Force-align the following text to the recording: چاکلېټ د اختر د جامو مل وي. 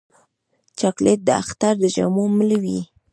چاکلېټ 0.79 1.19
د 1.25 1.29
اختر 1.41 1.73
د 1.81 1.83
جامو 1.95 2.23
مل 2.37 2.51
وي. 2.63 2.79